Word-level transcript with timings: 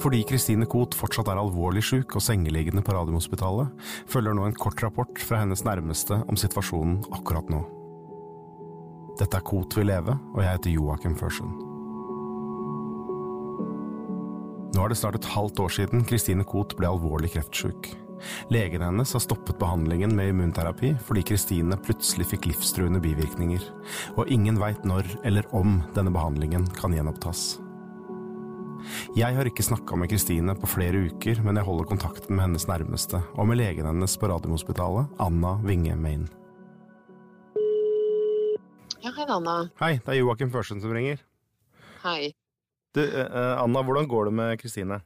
Fordi 0.00 0.20
Kristine 0.28 0.66
Koht 0.68 0.94
fortsatt 0.96 1.30
er 1.32 1.40
alvorlig 1.40 1.82
syk 1.86 2.18
og 2.18 2.24
sengeliggende 2.24 2.82
på 2.84 2.92
Radiumhospitalet, 2.92 3.72
følger 4.10 4.36
nå 4.36 4.44
en 4.48 4.58
kort 4.58 4.82
rapport 4.84 5.22
fra 5.22 5.40
hennes 5.40 5.64
nærmeste 5.64 6.20
om 6.28 6.36
situasjonen 6.36 7.00
akkurat 7.16 7.48
nå. 7.52 7.62
Dette 9.16 9.38
er 9.38 9.46
Koht 9.48 9.78
vil 9.78 9.88
leve, 9.88 10.18
og 10.34 10.42
jeg 10.42 10.52
heter 10.52 10.74
Joakim 10.74 11.16
Førsund. 11.16 11.62
Nå 14.76 14.84
er 14.84 14.92
det 14.92 14.98
snart 15.00 15.16
et 15.16 15.30
halvt 15.32 15.62
år 15.64 15.72
siden 15.72 16.04
Kristine 16.04 16.44
Koht 16.44 16.76
ble 16.76 16.90
alvorlig 16.90 17.32
kreftsyk. 17.32 17.94
Legen 18.52 18.84
hennes 18.84 19.12
har 19.12 19.22
stoppet 19.24 19.58
behandlingen 19.60 20.14
med 20.16 20.32
immunterapi 20.32 20.94
fordi 21.08 21.24
Kristine 21.32 21.76
plutselig 21.80 22.28
fikk 22.32 22.48
livstruende 22.50 23.00
bivirkninger, 23.04 23.64
og 24.16 24.32
ingen 24.32 24.60
veit 24.60 24.84
når 24.88 25.08
eller 25.24 25.48
om 25.56 25.80
denne 25.96 26.12
behandlingen 26.12 26.68
kan 26.76 26.96
gjenopptas. 26.96 27.54
Jeg 29.16 29.32
har 29.32 29.48
ikke 29.48 29.64
snakka 29.64 29.96
med 29.96 30.10
Kristine 30.12 30.52
på 30.60 30.68
flere 30.68 30.98
uker, 31.08 31.38
men 31.40 31.56
jeg 31.56 31.64
holder 31.64 31.86
kontakten 31.88 32.36
med 32.36 32.42
hennes 32.44 32.66
nærmeste, 32.68 33.16
og 33.32 33.46
med 33.48 33.56
legen 33.56 33.86
hennes 33.88 34.12
på 34.20 34.28
Radiumhospitalet, 34.28 35.08
Anna 35.24 35.54
Winge 35.64 35.94
Main. 35.96 36.26
Ja, 39.00 39.14
hei, 39.16 39.24
Anna. 39.24 39.54
Hei, 39.80 39.94
det 40.04 40.12
er 40.12 40.18
Joakim 40.18 40.52
Førsund 40.52 40.84
som 40.84 40.92
ringer. 40.92 41.24
Hei. 42.02 42.34
Du, 42.92 43.00
eh, 43.00 43.56
Anna, 43.56 43.80
hvordan 43.80 44.04
går 44.12 44.28
det 44.28 44.34
med 44.36 44.60
Kristine? 44.60 45.00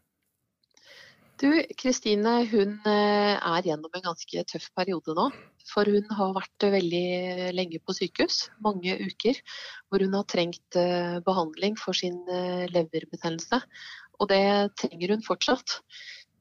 Du, 1.40 1.48
Kristine 1.80 2.32
hun 2.50 2.74
eh, 2.84 3.36
er 3.38 3.64
gjennom 3.64 3.94
en 3.96 4.04
ganske 4.10 4.42
tøff 4.50 4.66
periode 4.76 5.14
nå. 5.16 5.30
For 5.70 5.88
hun 5.88 6.08
har 6.12 6.34
vært 6.36 6.66
veldig 6.74 7.52
lenge 7.56 7.80
på 7.80 7.94
sykehus, 7.96 8.42
mange 8.64 8.96
uker, 9.00 9.38
hvor 9.88 10.04
hun 10.04 10.16
har 10.18 10.26
trengt 10.28 10.76
eh, 10.76 11.16
behandling 11.24 11.78
for 11.80 11.96
sin 11.96 12.18
eh, 12.28 12.66
leverbetennelse. 12.74 13.62
Og 14.20 14.28
det 14.28 14.42
trenger 14.82 15.14
hun 15.14 15.24
fortsatt. 15.24 15.78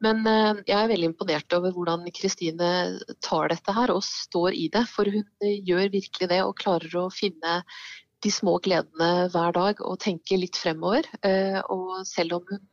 Men 0.04 0.24
jeg 0.24 0.76
er 0.78 0.88
veldig 0.88 1.10
imponert 1.10 1.54
over 1.56 1.74
hvordan 1.76 2.06
Kristine 2.16 2.70
tar 3.24 3.50
dette 3.52 3.74
her 3.76 3.92
og 3.92 4.00
står 4.08 4.56
i 4.56 4.70
det. 4.72 4.86
For 4.88 5.08
hun 5.12 5.26
gjør 5.44 5.92
virkelig 5.92 6.30
det 6.32 6.38
og 6.44 6.56
klarer 6.60 6.96
å 7.02 7.10
finne 7.12 7.58
de 8.24 8.32
små 8.32 8.58
gledene 8.64 9.28
hver 9.32 9.56
dag 9.56 9.84
og 9.84 10.00
tenke 10.04 10.40
litt 10.40 10.60
fremover. 10.60 11.08
Og 11.68 12.00
selv 12.08 12.38
om 12.40 12.48
hun 12.48 12.64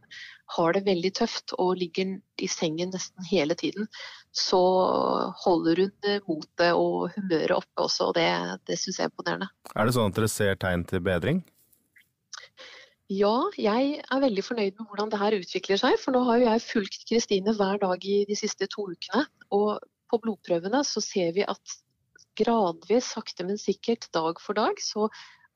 har 0.55 0.77
det 0.77 0.85
veldig 0.87 1.11
tøft 1.19 1.55
og 1.59 1.75
ligger 1.81 2.17
i 2.43 2.49
sengen 2.51 2.93
nesten 2.95 3.27
hele 3.27 3.57
tiden, 3.59 3.89
så 4.31 4.61
holder 5.43 5.83
hun 5.83 6.09
motet 6.29 6.71
og 6.71 7.17
humøret 7.17 7.57
oppe 7.57 7.87
også, 7.89 8.11
og 8.11 8.17
det, 8.19 8.29
det 8.69 8.79
syns 8.79 9.01
jeg 9.01 9.09
er 9.09 9.13
imponerende. 9.13 9.51
Er 9.75 9.89
det 9.89 9.97
sånn 9.97 10.13
at 10.13 10.19
dere 10.19 10.31
ser 10.31 10.59
tegn 10.63 10.87
til 10.87 11.03
bedring? 11.05 11.43
Ja, 13.13 13.47
jeg 13.55 14.01
er 14.03 14.23
veldig 14.23 14.43
fornøyd 14.43 14.79
med 14.81 14.87
hvordan 14.89 15.11
det 15.13 15.19
her 15.21 15.35
utvikler 15.39 15.79
seg. 15.79 15.95
For 16.03 16.15
nå 16.15 16.25
har 16.27 16.41
jo 16.41 16.49
jeg 16.49 16.65
fulgt 16.65 17.05
Kristine 17.07 17.55
hver 17.55 17.79
dag 17.79 18.03
i 18.03 18.25
de 18.27 18.39
siste 18.39 18.67
to 18.73 18.89
ukene. 18.91 19.23
Og 19.55 19.79
på 20.11 20.19
blodprøvene 20.25 20.83
så 20.87 21.03
ser 21.05 21.31
vi 21.37 21.45
at 21.47 21.77
gradvis, 22.37 23.13
sakte, 23.15 23.47
men 23.47 23.61
sikkert, 23.63 24.09
dag 24.15 24.43
for 24.43 24.59
dag, 24.59 24.83
så 24.83 25.07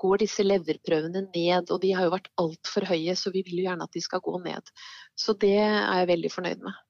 går 0.00 0.22
disse 0.24 0.44
leverprøvene 0.46 1.24
ned. 1.28 1.70
Og 1.70 1.80
de 1.82 1.94
har 1.96 2.06
jo 2.06 2.14
vært 2.14 2.30
altfor 2.40 2.88
høye, 2.90 3.16
så 3.18 3.32
vi 3.34 3.44
vil 3.46 3.60
jo 3.60 3.66
gjerne 3.68 3.86
at 3.86 3.96
de 3.96 4.04
skal 4.04 4.22
gå 4.24 4.36
ned. 4.44 4.72
Så 5.18 5.36
det 5.40 5.56
er 5.60 6.00
jeg 6.02 6.12
veldig 6.14 6.32
fornøyd 6.36 6.64
med. 6.68 6.86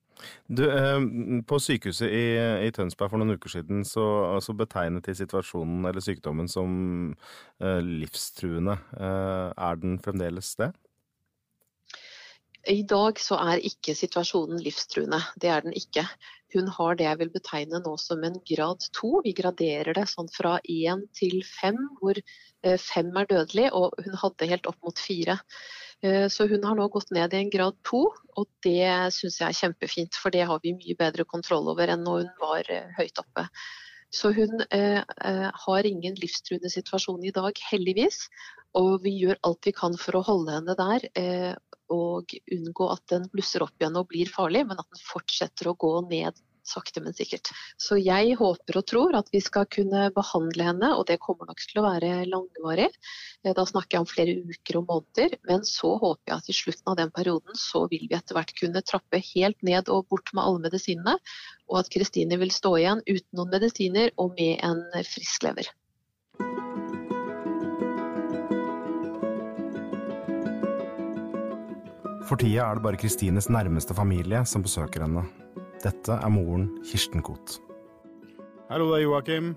Du, 0.48 0.64
eh, 0.68 1.00
På 1.48 1.58
sykehuset 1.62 2.10
i, 2.12 2.24
i, 2.66 2.70
Tønsberg 2.76 3.12
for 3.12 3.22
noen 3.22 3.38
uker 3.38 3.52
siden 3.54 3.86
så 3.88 4.04
altså 4.34 4.52
betegnet 4.56 5.06
de 5.08 5.14
situasjonen 5.16 5.86
eller 5.88 6.04
sykdommen 6.04 6.50
som 6.50 6.74
eh, 7.60 7.80
livstruende. 7.80 8.76
Eh, 9.00 9.48
er 9.56 9.80
den 9.80 9.98
fremdeles 10.04 10.52
det? 10.60 10.72
I 12.68 12.82
dag 12.84 13.20
så 13.20 13.38
er 13.40 13.62
ikke 13.64 13.94
situasjonen 13.96 14.60
livstruende. 14.60 15.20
Det 15.40 15.48
er 15.48 15.64
den 15.64 15.72
ikke. 15.76 16.04
Hun 16.52 16.68
har 16.68 16.96
det 16.98 17.06
jeg 17.06 17.18
vil 17.20 17.32
betegne 17.32 17.80
nå 17.80 17.94
som 18.00 18.24
en 18.26 18.36
grad 18.44 18.84
to. 18.96 19.20
Vi 19.24 19.32
graderer 19.36 19.94
det 19.96 20.08
sånn 20.10 20.28
fra 20.34 20.58
én 20.68 21.06
til 21.16 21.40
fem, 21.46 21.78
hvor 22.00 22.18
eh, 22.18 22.76
fem 22.76 23.12
er 23.16 23.30
dødelig, 23.30 23.70
og 23.72 23.94
hun 24.04 24.18
hadde 24.24 24.50
helt 24.50 24.68
opp 24.68 24.80
mot 24.84 24.98
fire. 24.98 25.38
Eh, 26.02 26.26
så 26.28 26.48
hun 26.50 26.64
har 26.64 26.76
nå 26.76 26.88
gått 26.92 27.12
ned 27.16 27.32
i 27.32 27.42
en 27.44 27.52
grad 27.52 27.76
to, 27.86 28.06
og 28.36 28.48
det 28.66 29.12
syns 29.16 29.40
jeg 29.40 29.48
er 29.48 29.60
kjempefint. 29.62 30.18
For 30.20 30.34
det 30.34 30.46
har 30.50 30.60
vi 30.64 30.76
mye 30.76 30.98
bedre 30.98 31.24
kontroll 31.28 31.70
over 31.72 31.92
enn 31.92 32.04
når 32.04 32.24
hun 32.24 32.34
var 32.42 32.72
eh, 32.72 32.90
høyt 32.98 33.22
oppe. 33.22 33.46
Så 34.10 34.32
hun 34.34 34.64
eh, 34.74 35.02
har 35.64 35.86
ingen 35.86 36.16
livstruende 36.18 36.70
situasjon 36.72 37.22
i 37.24 37.34
dag, 37.34 37.54
heldigvis. 37.70 38.24
Og 38.78 39.00
vi 39.04 39.16
gjør 39.22 39.40
alt 39.46 39.66
vi 39.66 39.74
kan 39.74 39.96
for 39.98 40.18
å 40.18 40.26
holde 40.26 40.54
henne 40.58 40.76
der. 40.78 41.08
Eh, 41.18 41.54
og 41.90 42.30
unngå 42.54 42.86
at 42.92 43.02
den 43.10 43.26
blusser 43.32 43.64
opp 43.64 43.74
igjen 43.80 43.98
og 43.98 44.10
blir 44.12 44.30
farlig, 44.30 44.62
men 44.68 44.78
at 44.78 44.86
den 44.92 45.02
fortsetter 45.08 45.72
å 45.72 45.78
gå 45.78 45.96
ned 46.06 46.38
sakte, 46.70 47.00
men 47.02 47.14
sikkert. 47.16 47.50
Så 47.80 47.98
jeg 48.00 48.36
håper 48.38 48.78
og 48.80 48.86
tror 48.88 49.16
at 49.18 49.30
vi 49.32 49.40
skal 49.42 49.66
kunne 49.70 50.08
behandle 50.14 50.66
henne, 50.70 50.92
og 50.96 51.06
det 51.08 51.20
kommer 51.22 51.48
nok 51.50 51.62
til 51.64 51.80
å 51.80 51.86
være 51.86 52.12
langvarig. 52.30 52.88
Eh, 53.44 53.54
da 53.56 53.66
snakker 53.66 53.96
jeg 53.96 54.04
om 54.04 54.10
flere 54.10 54.36
uker 54.52 54.80
og 54.80 54.86
måneder, 54.92 55.36
men 55.48 55.66
så 55.66 55.94
håper 55.96 56.32
jeg 56.32 56.36
at 56.36 56.52
i 56.52 56.58
slutten 56.60 56.92
av 56.92 57.00
den 57.00 57.12
perioden 57.16 57.58
så 57.58 57.86
vil 57.90 58.06
vi 58.06 58.18
etter 58.18 58.38
hvert 58.38 58.54
kunne 58.58 58.84
trappe 58.86 59.22
helt 59.32 59.60
ned 59.66 59.90
og 59.92 60.08
bort 60.12 60.32
med 60.36 60.44
alle 60.44 60.68
medisinene, 60.68 61.18
og 61.70 61.82
at 61.82 61.92
Kristine 61.92 62.38
vil 62.40 62.54
stå 62.54 62.76
igjen 62.78 63.04
uten 63.08 63.30
noen 63.38 63.54
medisiner 63.56 64.14
og 64.20 64.34
med 64.38 64.58
en 64.66 64.84
frisk 65.06 65.46
lever. 65.46 65.70
For 72.30 72.38
tida 72.38 72.62
er 72.62 72.78
det 72.78 72.84
bare 72.84 72.98
Kristines 73.02 73.48
nærmeste 73.50 73.94
familie 73.98 74.44
som 74.46 74.62
besøker 74.62 75.02
henne. 75.02 75.24
Dette 75.82 76.14
er 76.14 76.30
moren 76.30 76.68
Kirsten 76.86 77.24
Koht. 77.26 77.56
Hallo, 78.68 78.84
det 78.92 79.00
er 79.00 79.02
Joakim. 79.02 79.48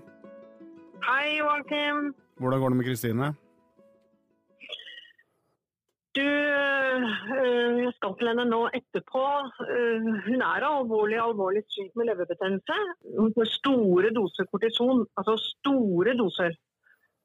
Hei, 1.06 1.36
Joakim. 1.38 2.00
Hvordan 2.42 2.60
går 2.60 2.74
det 2.74 2.78
med 2.80 2.88
Kristine? 2.88 3.28
Du, 6.18 6.26
øh, 7.38 7.78
jeg 7.84 7.92
skal 7.94 8.18
til 8.18 8.30
henne 8.32 8.48
nå 8.50 8.60
etterpå. 8.80 9.24
Øh, 9.74 10.10
hun 10.26 10.42
er 10.42 10.66
alvorlig 10.72 11.18
alvorlig 11.28 11.62
syk 11.76 11.94
med 11.94 12.10
leverbetennelse. 12.10 12.80
Hun 13.20 13.30
får 13.38 13.52
store 13.60 14.10
doser 14.18 14.50
kortison, 14.50 15.06
altså 15.18 15.38
store 15.46 16.18
doser. 16.22 16.50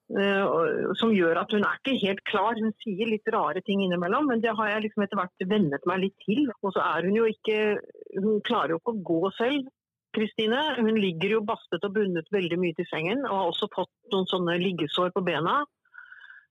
Eh, 0.10 0.94
som 0.98 1.12
gjør 1.14 1.38
at 1.38 1.52
hun 1.54 1.62
er 1.62 1.78
ikke 1.78 2.00
helt 2.02 2.22
klar. 2.26 2.58
Hun 2.58 2.74
sier 2.82 3.10
litt 3.12 3.30
rare 3.30 3.62
ting 3.66 3.84
innimellom, 3.86 4.32
men 4.32 4.42
det 4.42 4.56
har 4.58 4.72
jeg 4.72 4.88
liksom 4.88 5.06
etter 5.06 5.20
hvert 5.20 5.46
vennet 5.52 5.86
meg 5.90 6.02
litt 6.02 6.16
til. 6.26 6.48
Og 6.64 6.74
så 6.74 6.82
er 6.82 7.06
hun 7.06 7.20
jo 7.20 7.28
ikke 7.30 7.78
Hun 8.18 8.42
klarer 8.42 8.74
jo 8.74 8.80
ikke 8.80 8.96
å 8.96 9.04
gå 9.12 9.32
selv. 9.38 9.70
Kristine 10.18 10.58
hun 10.80 10.96
ligger 10.98 11.36
jo 11.36 11.46
bastet 11.46 11.84
og 11.86 11.94
bundet 11.94 12.32
veldig 12.34 12.58
mye 12.58 12.74
til 12.74 12.88
sengen 12.90 13.20
og 13.28 13.36
har 13.36 13.50
også 13.52 13.68
fått 13.76 13.92
noen 14.10 14.26
sånne 14.26 14.56
liggesår 14.58 15.14
på 15.14 15.22
bena. 15.22 15.60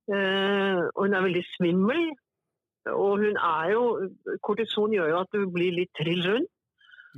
Eh, 0.07 0.79
og 0.95 1.01
hun 1.03 1.19
er 1.19 1.27
veldig 1.27 1.47
svimmel. 1.57 2.05
Og 2.95 3.25
hun 3.25 3.35
er 3.43 3.73
jo 3.75 3.83
Kortison 4.47 4.95
gjør 4.95 5.11
jo 5.11 5.23
at 5.25 5.35
du 5.35 5.51
blir 5.51 5.75
litt 5.75 5.91
trill 5.99 6.23
rundt. 6.31 6.53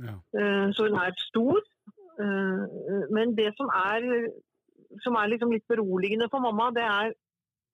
Ja. 0.01 0.17
Eh, 0.33 0.67
så 0.73 0.89
hun 0.89 0.97
er 0.97 1.13
stor. 1.29 1.61
Men 2.21 3.31
det 3.37 3.47
som 3.57 3.69
er 3.73 4.03
som 5.03 5.17
er 5.19 5.31
liksom 5.31 5.51
litt 5.53 5.67
beroligende 5.69 6.29
for 6.31 6.43
mamma, 6.43 6.69
det 6.75 6.85
er 6.85 7.13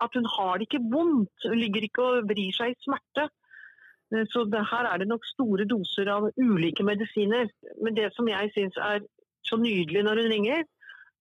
at 0.03 0.13
hun 0.13 0.27
har 0.37 0.57
det 0.57 0.67
ikke 0.67 0.85
vondt. 0.93 1.49
Hun 1.49 1.59
ligger 1.59 1.85
ikke 1.87 2.05
og 2.05 2.29
vrir 2.29 2.53
seg 2.55 2.73
i 2.73 2.79
smerte. 2.85 3.27
Eh, 4.13 4.25
så 4.31 4.45
det, 4.51 4.63
her 4.71 4.89
er 4.91 5.01
det 5.01 5.09
nok 5.11 5.25
store 5.33 5.67
doser 5.69 6.09
av 6.13 6.29
ulike 6.37 6.85
medisiner. 6.85 7.49
Men 7.83 7.97
det 7.97 8.11
som 8.15 8.29
jeg 8.29 8.53
syns 8.55 8.77
er 8.77 9.05
så 9.47 9.59
nydelig 9.61 10.03
når 10.03 10.23
hun 10.23 10.33
ringer, 10.35 10.65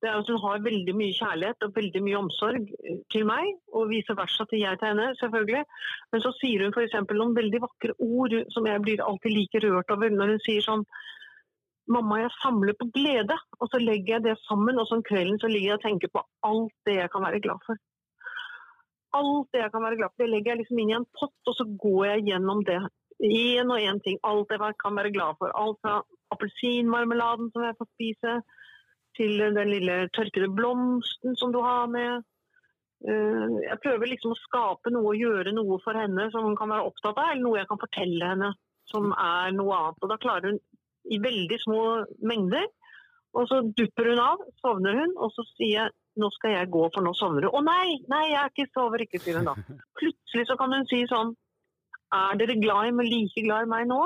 det 0.02 0.10
er 0.10 0.18
at 0.20 0.28
hun 0.28 0.42
har 0.42 0.60
veldig 0.60 0.92
mye 0.92 1.14
kjærlighet 1.16 1.64
og 1.64 1.76
veldig 1.76 2.02
mye 2.04 2.18
omsorg 2.20 2.72
eh, 2.84 3.00
til 3.12 3.26
meg, 3.28 3.48
og 3.72 3.90
vice 3.92 4.16
versa 4.18 4.44
til 4.50 4.60
jeg 4.60 4.80
til 4.80 4.92
henne, 4.92 5.10
selvfølgelig. 5.20 5.64
Men 6.12 6.24
så 6.24 6.34
sier 6.40 6.66
hun 6.66 6.76
f.eks. 6.76 6.98
noen 7.16 7.36
veldig 7.38 7.62
vakre 7.64 7.96
ord 8.04 8.36
som 8.54 8.68
jeg 8.68 8.84
blir 8.84 9.04
alltid 9.04 9.32
like 9.32 9.64
rørt 9.64 9.94
over. 9.96 10.12
Når 10.12 10.36
hun 10.36 10.44
sier 10.44 10.64
sånn 10.64 10.84
Mamma, 11.94 12.18
jeg 12.24 12.34
samler 12.42 12.74
på 12.78 12.88
glede. 12.94 13.36
Og 13.60 13.70
så 13.70 13.80
legger 13.82 14.16
jeg 14.16 14.24
det 14.26 14.36
sammen, 14.44 14.78
og 14.78 14.88
så 14.88 14.98
om 14.98 15.04
kvelden 15.06 15.38
så 15.42 15.50
ligger 15.50 15.72
jeg 15.72 15.78
og 15.80 15.84
tenker 15.86 16.12
på 16.12 16.24
alt 16.48 16.74
det 16.88 16.98
jeg 16.98 17.12
kan 17.12 17.26
være 17.26 17.42
glad 17.44 17.62
for. 17.66 17.80
Alt 19.16 19.48
det 19.54 19.62
jeg 19.62 19.72
kan 19.72 19.84
være 19.86 19.98
glad 20.00 20.12
for, 20.12 20.22
det 20.22 20.30
legger 20.32 20.52
jeg 20.52 20.62
liksom 20.62 20.82
inn 20.82 20.92
i 20.92 20.98
en 20.98 21.10
pott, 21.18 21.38
og 21.46 21.56
så 21.56 21.66
går 21.86 22.02
jeg 22.10 22.26
gjennom 22.30 22.62
det. 22.68 22.82
Én 23.24 23.72
og 23.72 23.80
én 23.80 24.02
ting. 24.04 24.18
Alt 24.28 24.52
jeg 24.52 24.78
kan 24.82 24.98
være 24.98 25.14
glad 25.14 25.38
for. 25.40 25.54
Alt 25.56 25.80
fra 25.84 26.00
appelsinmarmeladen 26.34 27.52
som 27.54 27.64
jeg 27.64 27.78
får 27.78 27.92
spise, 27.94 28.38
til 29.16 29.38
den 29.40 29.70
lille 29.70 29.94
tørkede 30.12 30.50
blomsten 30.52 31.36
som 31.40 31.52
du 31.54 31.62
har 31.64 31.86
med. 31.88 32.26
Eh, 33.08 33.54
jeg 33.64 33.80
prøver 33.84 34.10
liksom 34.10 34.34
å 34.34 34.40
skape 34.40 34.92
noe 34.92 35.14
og 35.14 35.20
gjøre 35.20 35.54
noe 35.56 35.78
for 35.84 35.96
henne 35.96 36.28
som 36.32 36.44
hun 36.48 36.56
kan 36.58 36.68
være 36.72 36.88
opptatt 36.90 37.16
av, 37.16 37.30
eller 37.32 37.44
noe 37.46 37.60
jeg 37.60 37.70
kan 37.70 37.80
fortelle 37.80 38.30
henne 38.32 38.50
som 38.90 39.10
er 39.12 39.54
noe 39.56 39.78
annet. 39.78 40.02
Og 40.02 40.12
da 40.12 40.18
klarer 40.22 40.52
hun 40.52 40.60
i 41.12 41.20
veldig 41.22 41.58
små 41.62 41.82
mengder. 42.26 42.66
Og 43.36 43.48
så 43.50 43.60
dupper 43.76 44.12
hun 44.12 44.20
av, 44.22 44.42
sovner 44.62 44.96
hun, 44.96 45.14
og 45.20 45.32
så 45.34 45.44
sier 45.54 45.74
jeg 45.74 45.94
nå 46.16 46.30
skal 46.32 46.54
jeg 46.54 46.70
gå, 46.72 46.84
for 46.94 47.04
nå 47.04 47.12
sovner 47.16 47.44
du. 47.44 47.50
Å 47.52 47.60
nei, 47.60 47.98
nei, 48.08 48.22
jeg 48.30 48.38
er 48.40 48.52
ikke 48.52 48.72
sover 48.72 49.02
ikke, 49.04 49.20
sier 49.20 49.36
hun 49.36 49.50
da. 49.50 49.56
Plutselig 50.00 50.46
så 50.48 50.56
kan 50.56 50.72
hun 50.72 50.86
si 50.88 51.02
sånn 51.10 51.34
er 52.16 52.38
dere 52.40 52.56
glad 52.62 52.88
i 52.88 52.94
meg, 52.96 53.10
like 53.10 53.42
glad 53.44 53.66
i 53.66 53.70
meg 53.70 53.88
nå? 53.90 54.00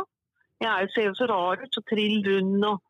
Jeg 0.61 0.89
ser 0.95 1.07
jo 1.09 1.17
så 1.17 1.29
rar 1.31 1.63
ut, 1.63 1.71
så 1.73 1.83
trill 1.89 2.25
rund 2.27 2.67
og 2.67 2.81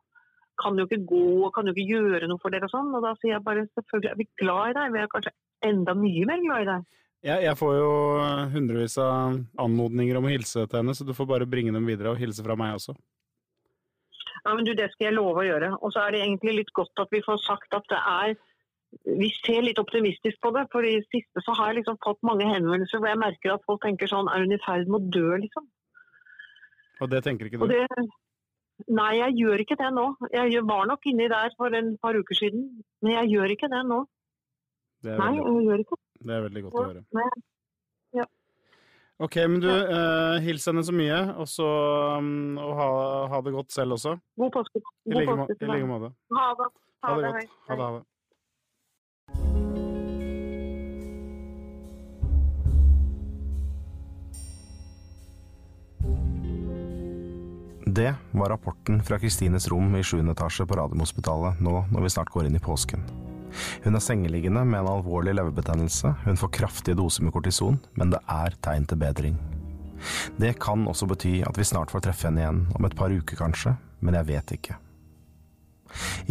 kan 0.60 0.78
jo 0.78 0.86
ikke 0.88 1.02
gå 1.08 1.26
og 1.46 1.52
kan 1.56 1.68
jo 1.68 1.74
ikke 1.74 1.98
gjøre 1.98 2.28
noe 2.28 2.40
for 2.40 2.52
dere 2.52 2.68
og 2.68 2.72
sånn. 2.72 2.90
Og 2.96 3.04
da 3.04 3.12
sier 3.18 3.36
jeg 3.36 3.44
bare 3.44 3.66
selvfølgelig 3.68 4.10
er 4.10 4.18
vi 4.18 4.28
glad 4.42 4.72
i 4.72 4.76
deg, 4.78 4.94
vi 4.94 5.02
er 5.02 5.12
kanskje 5.12 5.36
enda 5.68 5.94
mye 5.98 6.26
mer 6.28 6.42
glad 6.46 6.64
i 6.64 6.70
deg. 6.70 6.88
Jeg, 7.20 7.44
jeg 7.44 7.56
får 7.60 7.74
jo 7.76 7.92
hundrevis 8.54 8.96
av 9.04 9.36
anmodninger 9.60 10.16
om 10.16 10.26
å 10.28 10.32
hilse 10.32 10.64
til 10.64 10.80
henne, 10.80 10.96
så 10.96 11.04
du 11.04 11.12
får 11.16 11.28
bare 11.28 11.48
bringe 11.48 11.74
dem 11.76 11.88
videre 11.88 12.14
og 12.14 12.20
hilse 12.20 12.44
fra 12.44 12.56
meg 12.56 12.78
også. 12.78 12.96
Ja, 14.44 14.54
men 14.54 14.64
du, 14.64 14.72
Det 14.75 14.90
skal 14.92 15.10
jeg 15.10 15.16
love 15.16 15.42
å 15.42 15.48
gjøre. 15.48 15.72
Og 15.81 15.92
så 15.94 16.04
er 16.04 16.14
det 16.14 16.22
egentlig 16.25 16.56
litt 16.60 16.72
godt 16.76 17.02
at 17.02 17.12
vi 17.12 17.22
får 17.25 17.42
sagt 17.44 17.76
at 17.76 17.90
det 17.92 18.00
er 18.00 18.38
Vi 19.20 19.28
ser 19.37 19.62
litt 19.62 19.78
optimistisk 19.78 20.40
på 20.42 20.50
det. 20.56 20.64
For 20.72 20.87
i 20.87 20.96
det 20.98 21.06
siste 21.12 21.44
så 21.46 21.54
har 21.58 21.70
jeg 21.70 21.82
liksom 21.82 22.00
fått 22.04 22.22
mange 22.26 22.48
henvendelser 22.48 22.98
hvor 22.98 23.12
jeg 23.12 23.22
merker 23.22 23.54
at 23.54 23.66
folk 23.69 23.84
tenker 23.84 24.10
sånn 24.10 24.31
Er 24.32 24.42
hun 24.42 24.56
i 24.56 24.62
ferd 24.64 24.90
med 24.90 25.00
å 25.00 25.12
dø, 25.19 25.28
liksom? 25.44 25.69
Og 27.00 27.12
det 27.12 27.22
tenker 27.25 27.48
ikke 27.48 27.60
du? 27.62 27.70
Det, 27.70 28.08
nei, 28.92 29.12
jeg 29.20 29.37
gjør 29.40 29.62
ikke 29.64 29.78
det 29.81 29.92
nå. 29.96 30.06
Jeg 30.34 30.64
var 30.69 30.88
nok 30.90 31.06
inni 31.08 31.28
der 31.32 31.54
for 31.56 31.76
en 31.76 31.94
par 32.02 32.19
uker 32.19 32.37
siden, 32.37 32.66
men 33.00 33.14
jeg 33.14 33.31
gjør 33.37 33.54
ikke 33.56 33.70
det 33.72 33.81
nå. 33.88 34.02
Det 35.00 35.16
nei, 35.16 35.31
veldig, 35.32 35.54
jeg 35.54 35.69
gjør 35.70 35.84
ikke 35.87 35.96
det. 35.96 36.04
det 36.28 36.37
er 36.37 36.44
veldig 36.44 36.62
godt 36.66 36.76
å 36.76 36.84
høre. 36.84 37.31
Ok, 39.20 39.37
men 39.37 39.61
du, 39.61 39.69
eh, 39.69 40.40
hils 40.40 40.64
henne 40.70 40.81
så 40.81 40.94
mye, 40.96 41.19
og 41.37 41.49
så 41.49 41.67
um, 42.17 42.56
og 42.56 42.70
ha, 42.78 42.87
ha, 43.28 43.40
det 43.44 43.52
godt 43.52 43.75
selv 43.75 43.99
også. 43.99 44.14
God 44.40 44.55
påske. 44.55 44.81
I 44.81 45.12
like 45.19 45.34
må- 45.37 45.44
måte. 45.90 46.14
Ha 46.32 46.46
det. 46.56 46.70
Ha 47.05 47.17
det 47.19 47.25
hei. 47.26 47.32
godt. 47.32 47.50
Ha 47.69 47.76
det, 47.76 47.82
ha 47.84 47.99
det. 47.99 48.06
Det 57.90 58.14
var 58.31 58.49
rapporten 58.49 59.02
fra 59.02 59.19
Kristines 59.19 59.69
rom 59.69 59.96
i 59.96 60.02
7. 60.02 60.20
etasje 60.31 60.64
på 60.66 60.76
Radiumhospitalet 60.78 61.61
nå 61.61 61.84
når 61.93 62.06
vi 62.06 62.11
snart 62.16 62.31
går 62.32 62.46
inn 62.46 62.56
i 62.56 62.62
påsken. 62.62 63.02
Hun 63.85 63.97
er 63.97 64.05
sengeliggende 64.05 64.64
med 64.67 64.82
en 64.82 64.93
alvorlig 64.94 65.35
leverbetennelse, 65.38 66.14
hun 66.25 66.38
får 66.41 66.55
kraftige 66.61 66.99
doser 66.99 67.26
med 67.26 67.35
kortison, 67.35 67.81
men 67.99 68.12
det 68.14 68.20
er 68.29 68.56
tegn 68.62 68.87
til 68.88 69.00
bedring. 69.00 69.41
Det 70.41 70.55
kan 70.62 70.87
også 70.88 71.08
bety 71.11 71.41
at 71.47 71.58
vi 71.58 71.67
snart 71.69 71.93
får 71.93 72.06
treffe 72.06 72.29
henne 72.29 72.44
igjen, 72.44 72.62
om 72.76 72.87
et 72.88 72.97
par 72.97 73.12
uker 73.12 73.37
kanskje, 73.41 73.76
men 74.00 74.17
jeg 74.17 74.31
vet 74.32 74.56
ikke. 74.56 74.79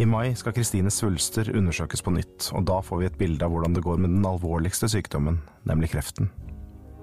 I 0.00 0.06
mai 0.08 0.32
skal 0.38 0.54
Kristines 0.56 0.96
svulster 1.00 1.50
undersøkes 1.52 2.02
på 2.02 2.14
nytt, 2.14 2.48
og 2.56 2.64
da 2.68 2.80
får 2.84 3.02
vi 3.02 3.08
et 3.10 3.18
bilde 3.20 3.44
av 3.44 3.52
hvordan 3.52 3.76
det 3.76 3.84
går 3.84 4.00
med 4.00 4.14
den 4.14 4.26
alvorligste 4.26 4.88
sykdommen, 4.88 5.42
nemlig 5.68 5.92
kreften. 5.94 6.30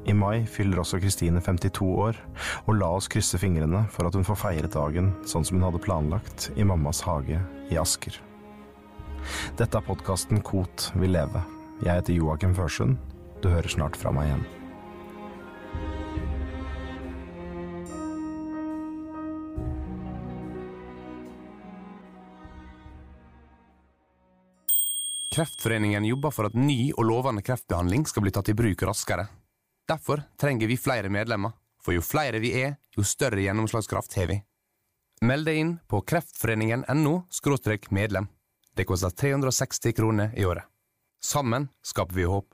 I 0.08 0.16
mai 0.16 0.46
fyller 0.48 0.80
også 0.82 1.02
Kristine 1.04 1.42
52 1.44 1.88
år, 2.08 2.20
og 2.66 2.78
la 2.80 2.94
oss 2.96 3.10
krysse 3.12 3.40
fingrene 3.42 3.84
for 3.92 4.08
at 4.08 4.16
hun 4.16 4.26
får 4.28 4.40
feiret 4.40 4.74
dagen 4.74 5.12
sånn 5.28 5.46
som 5.46 5.60
hun 5.60 5.68
hadde 5.68 5.84
planlagt 5.84 6.50
i 6.56 6.66
mammas 6.68 7.04
hage 7.06 7.42
i 7.70 7.80
Asker. 7.82 8.16
Dette 9.58 9.80
er 9.80 9.86
podkasten 9.88 10.42
Kot 10.46 10.92
vil 10.96 11.16
leve. 11.18 11.44
Jeg 11.84 12.00
heter 12.00 12.18
Joakim 12.18 12.56
Førsund. 12.58 12.98
Du 13.44 13.50
hører 13.52 13.70
snart 13.70 13.98
fra 14.00 14.14
meg 14.16 14.32
igjen. 14.32 14.46
Kreftforeningen 25.38 26.06
jobber 26.06 26.34
for 26.34 26.50
at 26.50 26.56
ny 26.58 26.88
og 26.96 27.04
lovende 27.06 27.44
kreftbehandling 27.46 28.08
skal 28.10 28.24
bli 28.26 28.32
tatt 28.34 28.50
i 28.50 28.56
bruk 28.58 28.82
raskere. 28.90 29.28
Derfor 29.88 30.24
trenger 30.42 30.66
vi 30.68 30.80
flere 30.82 31.12
medlemmer, 31.14 31.54
for 31.78 31.94
jo 31.94 32.02
flere 32.02 32.42
vi 32.42 32.56
er, 32.58 32.80
jo 32.98 33.06
større 33.06 33.44
gjennomslagskraft 33.44 34.18
har 34.18 34.32
vi. 34.32 34.40
Meld 35.22 35.46
deg 35.46 35.60
inn 35.62 35.76
på 35.86 36.02
kreftforeningen.no 36.10 37.14
medlem. 37.92 38.28
Det 38.78 38.86
koster 38.86 39.10
360 39.10 39.94
kroner 39.94 40.40
i 40.40 40.46
året. 40.46 40.64
Sammen 41.24 41.68
skaper 41.84 42.16
vi 42.16 42.24
håp. 42.24 42.46